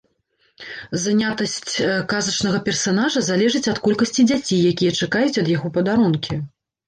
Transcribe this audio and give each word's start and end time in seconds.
Занятасць 1.01 1.71
казачнага 2.13 2.61
персанажа 2.69 3.23
залежыць 3.29 3.63
ад 3.73 3.81
колькасці 3.87 4.25
дзяцей, 4.29 4.59
якія 4.71 4.91
чакаюць 5.03 5.39
ад 5.45 5.55
яго 5.55 5.67
падарункі. 5.77 6.39